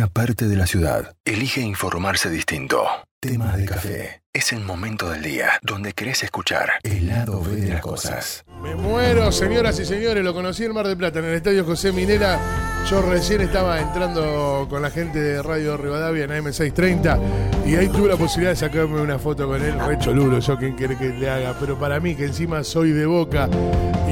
[0.00, 2.86] una parte de la ciudad elige informarse distinto.
[3.22, 4.22] Temas de café.
[4.32, 8.46] Es el momento del día donde querés escuchar el lado B de las cosas.
[8.62, 10.24] Me muero, señoras y señores.
[10.24, 12.40] Lo conocí en Mar del Plata, en el estadio José Minera.
[12.88, 18.08] Yo recién estaba entrando con la gente de Radio Rivadavia en AM630 y ahí tuve
[18.08, 19.78] la posibilidad de sacarme una foto con él.
[19.78, 21.54] Re cholulo, yo quien quiere que le haga.
[21.60, 23.50] Pero para mí, que encima soy de boca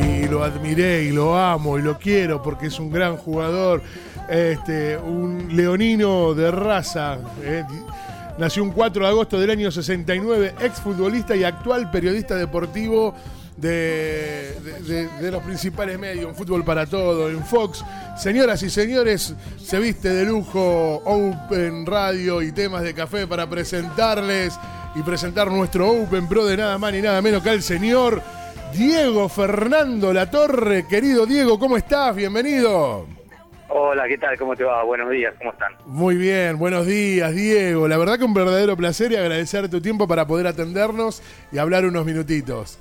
[0.04, 3.80] y lo admiré y lo amo y lo quiero porque es un gran jugador,
[4.28, 7.16] este, un leonino de raza.
[7.42, 7.64] eh,
[8.38, 13.12] Nació un 4 de agosto del año 69, exfutbolista y actual periodista deportivo
[13.56, 14.54] de,
[15.32, 17.84] los principales medios, en Fútbol para Todo, en Fox.
[18.16, 24.56] Señoras y señores, se viste de lujo Open Radio y temas de café para presentarles
[24.94, 28.22] y presentar nuestro Open Pro de nada más ni nada menos que al señor
[28.72, 30.86] Diego Fernando Latorre.
[30.86, 32.14] Querido Diego, ¿cómo estás?
[32.14, 33.17] Bienvenido.
[33.70, 34.38] Hola, ¿qué tal?
[34.38, 34.82] ¿Cómo te va?
[34.82, 35.72] Buenos días, ¿cómo están?
[35.86, 37.86] Muy bien, buenos días, Diego.
[37.86, 41.84] La verdad que un verdadero placer y agradecer tu tiempo para poder atendernos y hablar
[41.84, 42.78] unos minutitos.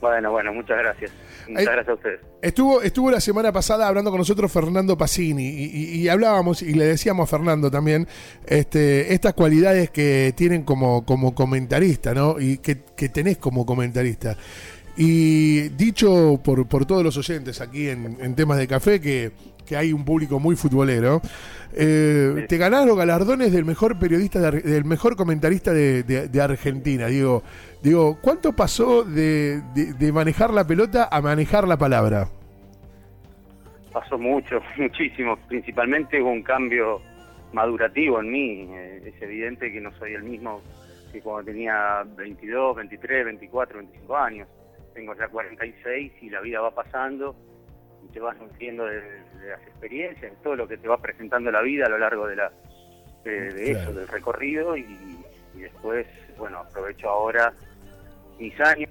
[0.00, 1.10] Bueno, bueno, muchas gracias.
[1.48, 2.20] Muchas Ay- gracias a ustedes.
[2.42, 6.72] Estuvo, estuvo la semana pasada hablando con nosotros Fernando Pacini y, y- y hablábamos y
[6.74, 8.06] le decíamos a Fernando también
[8.46, 12.38] este, estas cualidades que tienen como, como comentarista, ¿no?
[12.38, 14.36] Y que, que tenés como comentarista.
[15.00, 19.30] Y dicho por, por todos los oyentes aquí en, en temas de café, que,
[19.64, 21.22] que hay un público muy futbolero,
[21.72, 27.06] eh, te ganaron galardones del mejor periodista, de del mejor comentarista de, de- de Argentina.
[27.06, 27.44] Digo,
[27.80, 32.28] digo, ¿cuánto pasó de, de- de manejar la pelota a manejar la palabra?
[33.92, 35.36] Pasó mucho, muchísimo.
[35.46, 37.00] Principalmente hubo un cambio
[37.52, 38.66] madurativo en mí.
[38.72, 40.60] Eh, es evidente que no soy el mismo
[41.12, 44.48] que cuando tenía 22, 23, 24, 25 años.
[44.98, 47.36] Tengo ya 46 y la vida va pasando
[48.04, 51.52] y te vas nutriendo de, de las experiencias, de todo lo que te va presentando
[51.52, 52.50] la vida a lo largo de, la,
[53.22, 53.90] de, de Claro.
[53.90, 54.82] eso, del recorrido y,
[55.54, 56.04] y después,
[56.36, 57.52] bueno, aprovecho ahora
[58.40, 58.90] mis años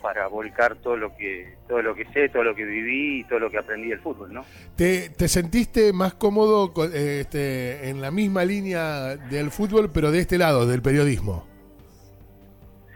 [0.00, 3.40] para volcar todo lo que todo lo que sé, todo lo que viví y todo
[3.40, 4.44] lo que aprendí del fútbol, ¿no?
[4.76, 10.20] ¿Te, te sentiste más cómodo eh, este, en la misma línea del fútbol, pero de
[10.20, 11.49] este lado, del periodismo?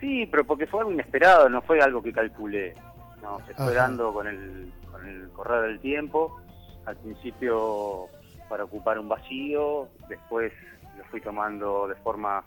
[0.04, 2.74] Sí, pero porque fue algo inesperado, no fue algo que calculé.
[3.22, 3.88] No, se fue Ajá.
[3.88, 6.38] dando con el, con el correr del tiempo.
[6.84, 8.10] Al principio
[8.46, 10.52] para ocupar un vacío, después
[10.98, 12.44] lo fui tomando de forma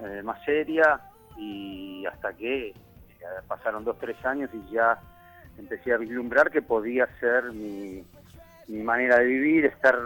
[0.00, 0.98] eh, más seria
[1.36, 2.72] y hasta que
[3.46, 4.98] pasaron dos, tres años y ya
[5.58, 8.02] empecé a vislumbrar que podía ser mi,
[8.68, 9.98] mi manera de vivir, estar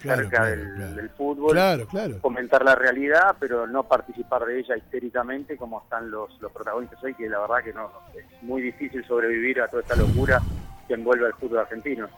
[0.00, 0.94] Claro, cerca claro, del, claro.
[0.94, 6.50] del fútbol comentar la realidad, pero no participar de ella histéricamente como están los, los
[6.52, 10.40] protagonistas hoy, que la verdad que no, es muy difícil sobrevivir a toda esta locura
[10.88, 12.08] que envuelve al fútbol argentino.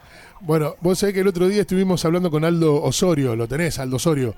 [0.40, 3.96] Bueno, vos sabés que el otro día estuvimos hablando con Aldo Osorio, lo tenés, Aldo
[3.96, 4.34] Osorio,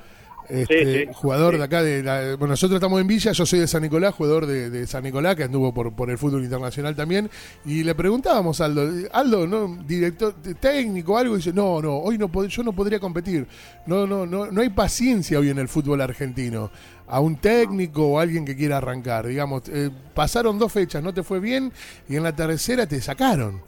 [0.49, 1.59] este, Sí, sí, jugador sí.
[1.59, 4.47] de acá de la- bueno, nosotros estamos en Villa, yo soy de San Nicolás, jugador
[4.47, 7.31] de, de San Nicolás, que anduvo por, por el fútbol internacional también,
[7.65, 9.83] y le preguntábamos a Aldo, Aldo, ¿no?
[9.87, 13.47] director técnico, algo, y dice, no, no, hoy no yo no podría competir,
[13.87, 16.71] no, no, no, no hay paciencia hoy en el fútbol argentino.
[17.07, 21.23] A un técnico o alguien que quiera arrancar, digamos, eh, pasaron dos fechas, no te
[21.23, 21.71] fue bien,
[22.09, 23.61] y en la tercera te sacaron.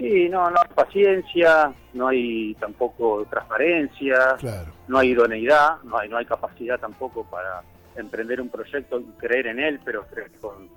[0.00, 4.72] Sí, no, no hay paciencia, no hay tampoco transparencia, Claro.
[4.88, 7.62] no hay idoneidad, no hay, no hay capacidad tampoco para
[7.96, 10.68] emprender un proyecto y creer en él, pero creer con,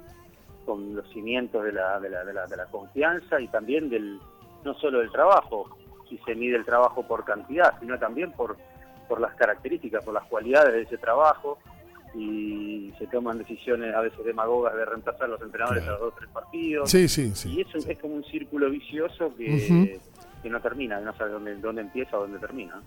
[0.65, 4.19] con los cimientos de la, de, la, de, la, de la confianza y también del
[4.65, 5.77] no solo del trabajo,
[6.09, 8.57] si se mide el trabajo por cantidad, sino también por,
[9.07, 11.59] por las características, por las cualidades de ese trabajo
[12.15, 15.97] y se toman decisiones a veces demagogas de reemplazar a los entrenadores Claro.
[15.97, 16.89] a los dos o tres partidos.
[16.89, 17.49] Sí, sí, sí.
[17.49, 19.99] Y eso es como un círculo vicioso que,
[20.43, 22.81] que no termina, que no sabe dónde, dónde empieza o dónde termina.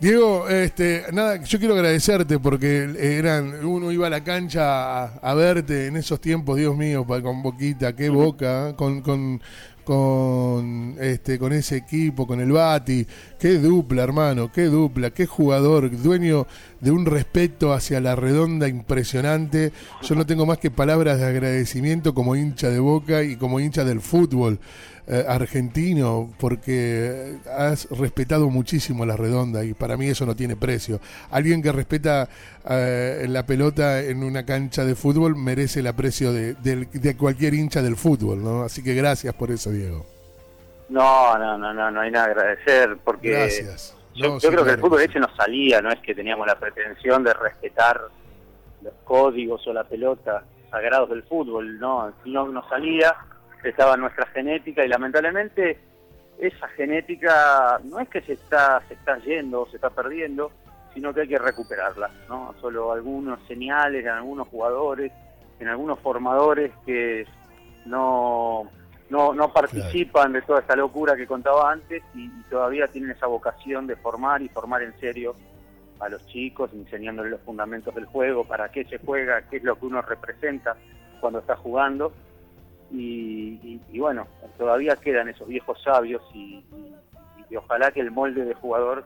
[0.00, 5.34] Diego, este, nada, yo quiero agradecerte porque eran, uno iba a la cancha a, a
[5.34, 8.74] verte en esos tiempos, Dios mío, con Boquita, qué boca, ¿eh?
[8.74, 9.40] con, con,
[9.84, 13.06] con, este, con ese equipo, con el Bati,
[13.38, 16.46] qué dupla, hermano, qué dupla, qué jugador, dueño
[16.80, 19.72] de un respeto hacia la redonda impresionante.
[20.02, 23.84] Yo no tengo más que palabras de agradecimiento como hincha de Boca y como hincha
[23.84, 24.58] del fútbol
[25.06, 30.98] eh, argentino, porque has respetado muchísimo la redonda y para mí eso no tiene precio.
[31.30, 32.28] Alguien que respeta
[32.68, 37.52] eh, la pelota en una cancha de fútbol merece el aprecio de, del- de cualquier
[37.52, 38.62] hincha del fútbol, ¿no?
[38.62, 40.06] Así que gracias por eso, Diego.
[40.88, 43.96] No, no, no, no, no hay nada que agradecer porque Gracias.
[44.14, 46.14] yo, No, yo sí, creo que el fútbol que ese nos salía, no es que
[46.14, 48.00] teníamos la pretensión de respetar
[48.82, 53.14] los códigos o la pelota sagrados del fútbol, no, no nos salía,
[53.62, 55.78] estaba nuestra genética y lamentablemente
[56.38, 60.50] esa genética no es que se está, se está yendo o se está perdiendo,
[60.92, 62.54] sino que hay que recuperarla, ¿no?
[62.60, 65.12] Solo algunos señales en algunos jugadores,
[65.60, 67.26] en algunos formadores que
[67.86, 68.68] no,
[69.10, 73.86] no, no participan de toda esta locura que contaba antes y, todavía tienen esa vocación
[73.86, 75.34] de formar y formar en serio
[76.00, 79.78] a los chicos, enseñándoles los fundamentos del juego, para qué se juega, qué es lo
[79.78, 80.76] que uno representa
[81.20, 82.12] cuando está jugando.
[82.92, 86.64] Y, bueno, todavía quedan esos viejos sabios y,
[87.50, 89.04] y ojalá que el molde de jugador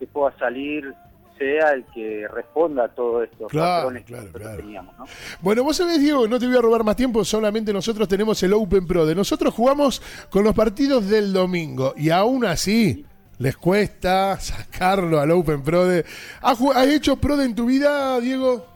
[0.00, 0.92] que pueda salir
[1.38, 4.56] sea el que responda a todo esto claro, claro, claro.
[4.56, 4.96] teníamos.
[4.98, 5.04] ¿no?
[5.40, 8.52] Bueno, vos sabés, Diego, no te voy a robar más tiempo, solamente nosotros tenemos el
[8.52, 9.06] Open Pro.
[9.06, 10.00] De nosotros jugamos
[10.30, 13.04] con los partidos del domingo y aún así
[13.38, 15.86] les cuesta sacarlo al Open Pro.
[15.86, 16.04] De...
[16.40, 18.66] ¿Has, ¿Has hecho Pro de en tu vida, Diego?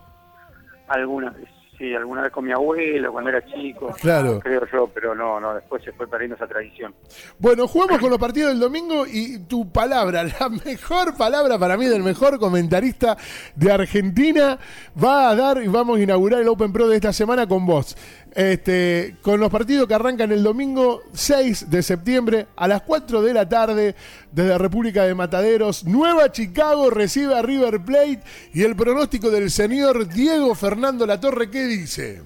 [0.88, 1.57] Algunas veces.
[1.78, 3.94] Sí, alguna vez con mi abuelo cuando era chico.
[4.00, 4.40] Claro.
[4.40, 6.92] Creo yo, pero no, no, después se fue perdiendo esa tradición.
[7.38, 11.86] Bueno, jugamos con los partidos del domingo y tu palabra, la mejor palabra para mí
[11.86, 13.16] del mejor comentarista
[13.54, 14.58] de Argentina,
[15.02, 17.96] va a dar y vamos a inaugurar el Open Pro de esta semana con vos.
[18.34, 23.34] Este, con los partidos que arrancan el domingo 6 de septiembre a las 4 de
[23.34, 23.94] la tarde
[24.30, 25.84] desde República de Mataderos.
[25.84, 28.22] Nueva Chicago recibe a River Plate
[28.52, 32.22] y el pronóstico del señor Diego Fernando Latorre, ¿qué dice?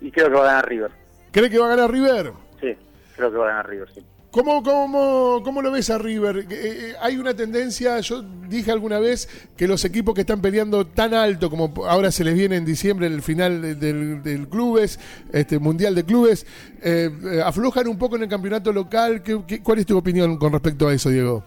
[0.00, 0.90] Y creo que va a ganar River.
[1.30, 2.32] ¿Cree que va a ganar River?
[2.60, 2.76] Sí,
[3.16, 4.04] creo que va a ganar River, sí.
[4.32, 6.38] ¿Cómo, cómo, cómo lo ves a River?
[6.38, 10.86] Eh, eh, hay una tendencia, yo dije alguna vez que los equipos que están peleando
[10.86, 14.98] tan alto como ahora se les viene en diciembre el final del, clubes,
[15.34, 16.46] este mundial de clubes,
[16.82, 17.10] eh,
[17.44, 19.22] aflojan un poco en el campeonato local.
[19.22, 21.44] ¿Qué, cuál es tu opinión con respecto a eso, Diego?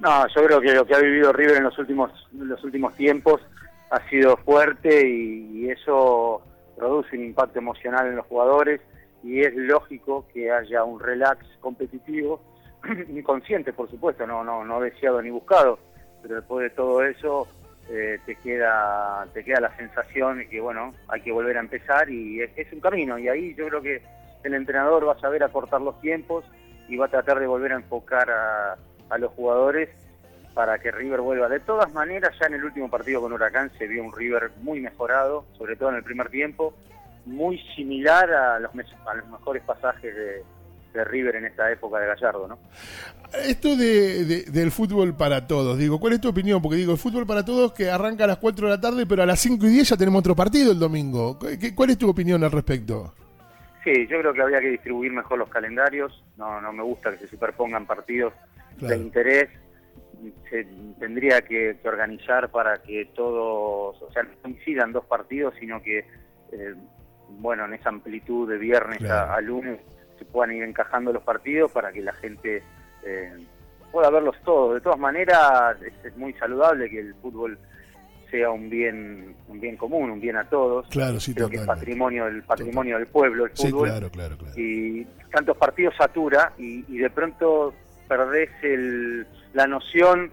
[0.00, 3.42] No, yo creo que lo que ha vivido River en los últimos, los últimos tiempos
[3.90, 6.40] ha sido fuerte y eso
[6.74, 8.80] produce un impacto emocional en los jugadores
[9.24, 12.40] y es lógico que haya un relax competitivo,
[13.08, 15.78] inconsciente por supuesto, no, no, no deseado ni buscado,
[16.22, 17.48] pero después de todo eso
[17.88, 22.08] eh, te queda te queda la sensación de que bueno hay que volver a empezar
[22.08, 24.02] y es, un camino y ahí yo creo que
[24.42, 26.44] el entrenador va a saber acortar los tiempos
[26.88, 28.76] y va a tratar de volver a enfocar a,
[29.08, 29.88] a los jugadores
[30.52, 31.48] para que River vuelva.
[31.48, 34.80] De todas maneras, ya en el último partido con Huracán se vio un River muy
[34.80, 36.74] mejorado, sobre todo en el primer tiempo,
[37.26, 40.42] muy similar a los, los mejores pasajes de,
[41.06, 42.56] River en esta época de Gallardo, ¿no?
[43.44, 46.62] Esto de, del fútbol para todos, digo, ¿cuál es tu opinión?
[46.62, 49.24] Porque digo, el fútbol para todos que arranca a las 4 de la tarde, pero
[49.24, 51.36] a las 5 y 10 ya tenemos otro partido el domingo.
[51.74, 53.12] ¿Cuál es tu opinión al respecto?
[53.84, 56.24] Sí, yo creo que habría que distribuir mejor los calendarios.
[56.38, 58.32] No, no me gusta que se superpongan partidos
[58.80, 59.50] de interés.
[60.48, 60.66] Se
[60.98, 65.98] tendría que, organizar para que todos, o sea, no coincidan dos partidos, sino que
[66.52, 66.74] eh,
[67.28, 69.80] bueno, en esa amplitud de viernes a, lunes
[70.18, 72.62] se puedan ir encajando los partidos para que la gente
[73.04, 73.32] eh,
[73.90, 74.74] pueda verlos todos.
[74.74, 77.58] De todas maneras, es, muy saludable que el fútbol
[78.30, 80.88] sea un bien un bien común, un bien a todos.
[80.88, 83.88] Claro, sí, Creo que es patrimonio, el patrimonio del pueblo, el fútbol.
[83.88, 87.72] claro, claro, Y tantos partidos satura y, de pronto
[88.08, 90.32] perdés el, la noción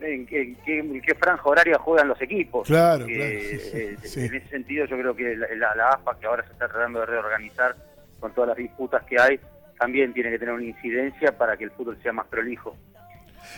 [0.00, 2.66] en qué, franja horaria juegan los equipos.
[2.66, 7.00] Claro, En ese sentido yo creo que la, la, AFA, que ahora se está tratando
[7.00, 7.76] de reorganizar
[8.20, 9.40] con todas las disputas que hay,
[9.78, 12.76] también tiene que tener una incidencia para que el fútbol sea más prolijo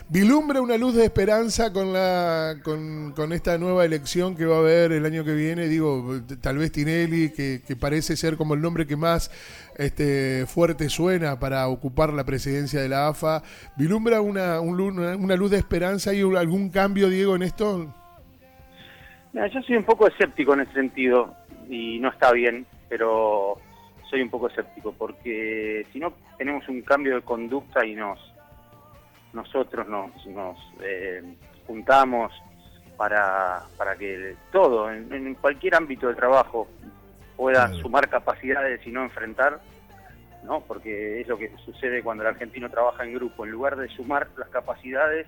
[0.09, 4.93] vilumbra una luz de esperanza con la con, esta nueva elección que va a haber
[4.93, 5.69] el año que viene.
[5.69, 9.31] Digo tal vez Tinelli que, parece ser como el nombre que más
[9.77, 13.43] este fuerte suena para ocupar la presidencia de la AFA
[13.77, 16.13] vilumbra una, una luz de esperanza.
[16.13, 17.95] Y algún cambio Diego en esto
[19.33, 21.35] yo soy un poco escéptico en ese sentido
[21.69, 23.59] y no está bien pero
[24.09, 28.19] soy un poco escéptico porque si no tenemos un cambio de conducta y nos
[29.33, 31.23] nosotros nos, eh,
[31.67, 32.33] juntamos
[32.97, 36.69] para, para que todo, en, cualquier ámbito de trabajo,
[37.37, 39.61] pueda sumar capacidades y no enfrentar,
[40.45, 40.61] ¿no?
[40.61, 44.29] porque es lo que sucede cuando el argentino trabaja en grupo, en lugar de sumar
[44.37, 45.27] las capacidades,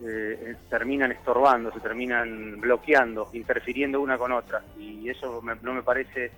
[0.00, 5.82] eh, eh, terminan estorbando, se terminan bloqueando, interfiriendo una con otra, y eso no me
[5.82, 6.32] parece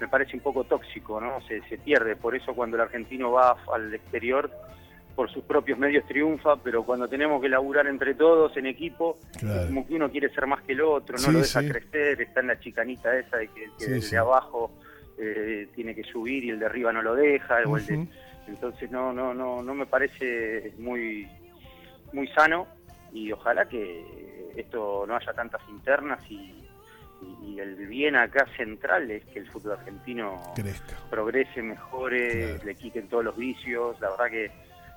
[0.00, 1.40] me parece un poco tóxico, ¿no?
[1.42, 4.50] Se, se pierde, por eso cuando el argentino va al exterior
[5.14, 9.18] por sus propios medios triunfa, pero cuando tenemos que laburar entre todos en equipo,
[9.66, 12.46] como que uno quiere ser más que el otro, no lo deja crecer, está en
[12.46, 14.72] la chicanita esa de que, el de abajo
[15.18, 17.58] eh, tiene que subir y el de arriba no lo deja,
[18.46, 21.28] entonces no, no, no, no me parece muy,
[22.12, 22.66] muy sano
[23.12, 26.54] y ojalá que esto no haya tantas internas y,
[27.42, 30.96] y, el bien acá central es que el fútbol argentino Crezca.
[31.10, 34.00] progrese, mejore, le quiten todos los vicios.
[34.00, 34.50] La verdad que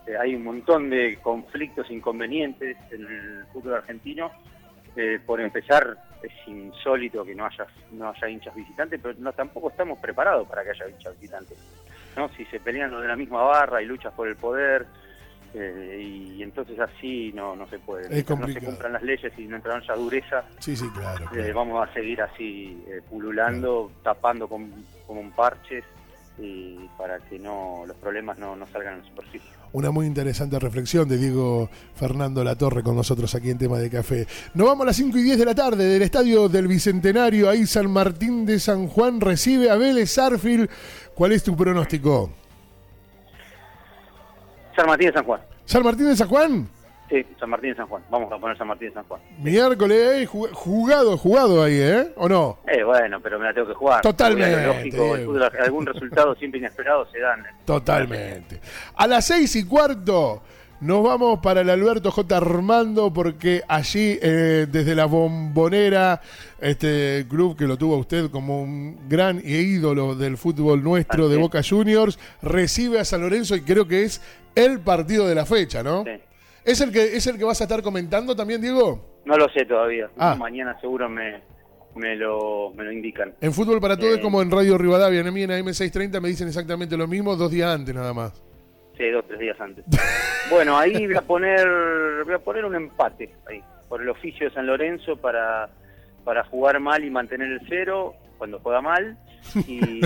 [0.07, 4.31] eh, hay un montón de conflictos, inconvenientes en el fútbol argentino.
[4.95, 9.69] Eh, por empezar, es insólito que no haya no haya hinchas visitantes, pero no tampoco
[9.69, 11.57] estamos preparados para que haya hinchas visitantes.
[12.15, 12.29] ¿no?
[12.29, 14.85] Si se pelean los de la misma barra y luchas por el poder,
[15.55, 18.09] eh, y entonces así no, no se puede.
[18.09, 20.43] no se cumplan las leyes y no entra ya dureza.
[20.59, 21.25] Sí, sí, claro.
[21.35, 25.83] Eh, vamos a seguir así eh, pululando, tapando con, como un parches
[26.39, 29.49] y para que no los problemas no, no salgan a la superficie.
[29.73, 34.27] Una muy interesante reflexión de Diego Fernando Latorre con nosotros aquí en Tema de Café.
[34.53, 37.49] Nos vamos a las 5 y 10 de la tarde del Estadio del Bicentenario.
[37.49, 40.69] Ahí San Martín de San Juan recibe a Vélez Arfil.
[41.15, 42.29] ¿Cuál es tu pronóstico?
[44.75, 45.41] San Martín de San Juan.
[45.65, 46.67] ¿San Martín de San Juan?
[47.13, 48.01] Sí, San Martín de San Juan.
[48.09, 49.21] Vamos a poner San Martín de San Juan.
[49.37, 52.11] Miércoles, eh, jugado, jugado ahí, ¿eh?
[52.15, 52.57] ¿O no?
[52.65, 54.01] Eh, bueno, pero me la tengo que jugar.
[54.01, 54.65] Totalmente.
[54.65, 55.15] Lógico,
[55.63, 57.43] algún resultado siempre inesperado se dan.
[57.65, 58.59] Totalmente.
[58.95, 60.41] A las seis y cuarto
[60.81, 62.35] nos vamos para el Alberto J.
[62.35, 66.19] Armando porque allí, eh, desde la bombonera,
[66.59, 71.61] este club que lo tuvo usted como un gran ídolo del fútbol nuestro de Boca
[71.61, 74.19] Juniors, recibe a San Lorenzo y creo que es
[74.55, 76.05] el partido de la fecha, ¿no?
[76.05, 76.19] Sí.
[76.65, 79.21] ¿Es el que es el que vas a estar comentando también, Diego?
[79.25, 80.09] No lo sé todavía.
[80.17, 80.35] Ah.
[80.37, 81.41] Mañana seguro me,
[81.95, 83.33] me, lo, me lo indican.
[83.41, 84.21] En Fútbol para Todos, eh.
[84.21, 87.73] como en Radio Rivadavia, en mí en AM630 me dicen exactamente lo mismo dos días
[87.73, 88.41] antes nada más.
[88.97, 89.83] Sí, dos, tres días antes.
[90.49, 91.67] bueno, ahí voy a poner
[92.25, 95.69] voy a poner un empate ahí, por el oficio de San Lorenzo para,
[96.23, 99.17] para jugar mal y mantener el cero cuando juega mal.
[99.67, 99.99] Y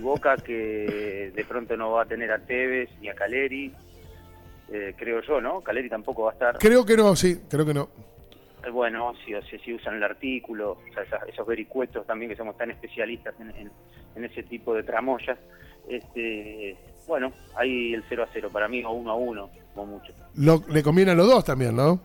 [0.00, 3.72] Boca que de pronto no va a tener a Tevez ni a Caleri,
[4.70, 5.60] eh, creo yo, ¿no?
[5.60, 6.58] Caleri tampoco va a estar.
[6.58, 7.88] Creo que no, sí, creo que no.
[8.64, 12.70] Eh, bueno, si, si, usan el artículo, o sea, esos vericuetos también que somos tan
[12.70, 13.70] especialistas en,
[14.14, 15.38] en ese tipo de tramoyas.
[15.88, 16.76] Este,
[17.06, 20.12] bueno, ahí el 0 a 0 para mí o 1 a 1, como mucho.
[20.68, 22.00] le conviene a los dos también, ¿no?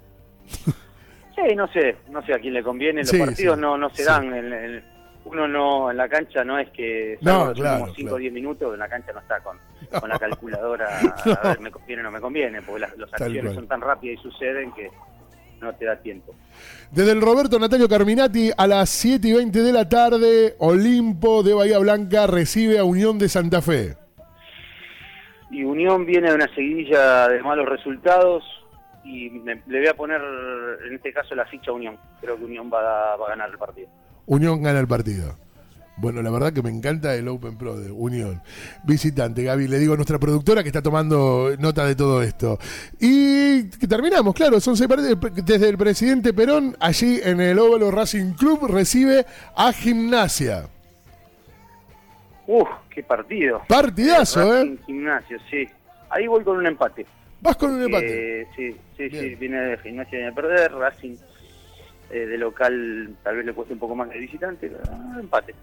[0.48, 3.02] sí, no sé, no sé a quién le conviene.
[3.02, 4.34] Los partidos no, no se dan.
[4.34, 4.84] En,
[5.26, 8.80] uno no, en la cancha no es que no, claro, 5 o 10 minutos, en
[8.80, 9.58] la cancha no está con,
[10.00, 11.00] con la calculadora
[11.44, 14.24] a ver me conviene o no me conviene, porque las, acciones son tan rápidas y
[14.24, 14.90] suceden que
[15.62, 16.36] no te da tiempo.
[16.92, 21.54] Desde el Roberto Natalio Carminati a las 7 y 20 de la tarde, Olimpo de
[21.54, 23.98] Bahía Blanca recibe a Unión de Santa Fe
[25.50, 28.44] y Unión viene de una seguidilla de malos resultados
[29.04, 30.22] y le voy a poner
[30.86, 31.98] en este caso la ficha a Unión.
[32.20, 33.88] Creo que Unión va a, ganar el partido.
[34.26, 35.36] Unión gana el partido.
[35.98, 38.42] Bueno, la verdad que me encanta el Open Pro de Unión.
[38.84, 42.60] Visitante, Gaby, le digo a nuestra productora que está tomando nota de todo esto.
[43.00, 48.68] Y que terminamos, claro, son desde el presidente Perón, allí en el Óvalo Racing Club,
[48.68, 49.26] recibe
[49.56, 50.70] a Gimnasia.
[52.46, 53.62] Uf, qué partido.
[53.68, 54.78] Partidazo, ¿eh?
[54.86, 55.68] Gimnasio, sí.
[56.10, 57.06] Ahí voy con un empate.
[57.42, 58.48] ¿Vas con un empate?
[58.56, 59.36] sí, sí, sí.
[59.36, 60.72] Viene de gimnasia viene a perder.
[60.74, 61.16] Racing
[62.10, 64.70] eh, de local tal vez le cueste un poco más de visitante.
[64.70, 65.54] Pero, empate.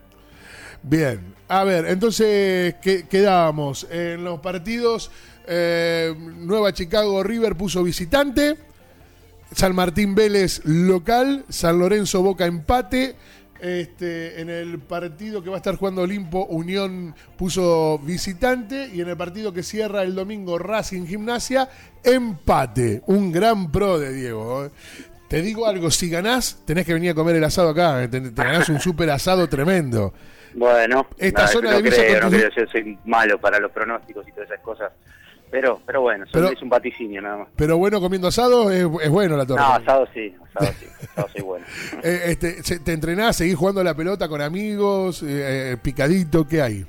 [0.85, 1.35] Bien.
[1.49, 5.11] A ver, entonces ¿qué, quedábamos en los partidos.
[5.47, 8.57] Eh, Nueva Chicago River puso visitante.
[9.53, 11.45] San Martín Vélez local.
[11.49, 13.17] San Lorenzo Boca empate.
[13.61, 18.91] Este, en el partido que va a estar jugando Olimpo, Unión puso visitante.
[18.93, 21.71] Y en el partido que cierra el domingo, Racing Gimnasia,
[22.03, 23.03] empate.
[23.07, 24.67] Un gran pro de Diego.
[24.67, 24.71] ¿eh?
[25.29, 28.07] Te digo algo, si ganás, tenés que venir a comer el asado acá.
[28.11, 30.13] Te, ganás un super asado tremendo.
[30.55, 34.61] Bueno, esta zona de creo, no yo soy malo para los pronósticos y todas esas
[34.61, 34.93] cosas.
[35.51, 37.49] Pero, pero bueno, es un vaticinio nada más.
[37.55, 39.61] Pero bueno, comiendo asado es, bueno la torre.
[39.61, 41.65] No, asado sí, asado sí, asado sí bueno.
[42.03, 46.87] Eh, este, ¿Te entrenás, seguís jugando la pelota con amigos, eh, eh, picadito, qué hay?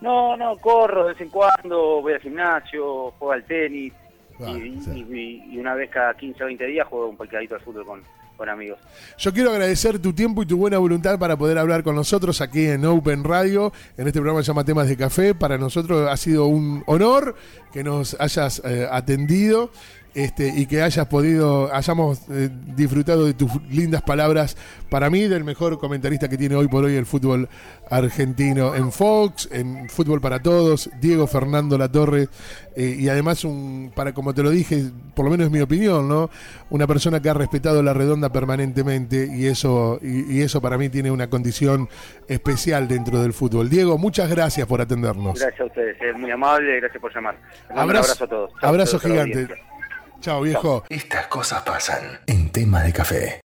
[0.00, 3.92] No, no, corro de vez en cuando, voy al gimnasio, juego al tenis
[4.40, 7.84] ah, y, y, una vez cada 15 o 20 días juego un picadito al fútbol
[7.84, 8.02] con,
[8.48, 8.78] amigos.
[9.18, 12.66] Yo quiero agradecer tu tiempo y tu buena voluntad para poder hablar con nosotros aquí
[12.66, 15.34] en Open Radio, en este programa que se llama Temas de Café.
[15.34, 17.36] Para nosotros ha sido un honor
[17.72, 19.70] que nos hayas eh, atendido
[20.14, 24.56] este, y que hayas podido, hayamos eh, disfrutado de tus lindas palabras
[24.90, 27.48] para mí, del mejor comentarista que tiene hoy por hoy el fútbol
[27.88, 32.28] argentino en Fox, en Fútbol para Todos, Diego Fernando Latorre,
[32.76, 36.08] eh, y además, un, para como te lo dije, por lo menos es mi opinión,
[36.08, 36.28] ¿no?
[36.68, 41.10] Una persona que ha respetado la redonda permanentemente y eso, y, eso para mí tiene
[41.10, 41.88] una condición
[42.28, 43.70] especial dentro del fútbol.
[43.70, 45.40] Diego, muchas gracias por atendernos.
[45.40, 47.36] Gracias a ustedes, es muy amable, gracias por llamar.
[47.70, 48.52] Abrazo, un abrazo a todos.
[48.60, 49.48] abrazo gigante.
[50.22, 50.84] Chao, viejo.
[50.88, 53.42] Estas cosas pasan en tema de café.